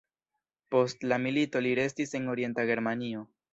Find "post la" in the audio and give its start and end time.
0.75-1.19